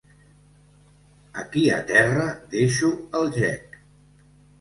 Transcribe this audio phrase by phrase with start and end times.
[1.41, 2.89] Aquí a terra deixo
[3.21, 3.79] el gec!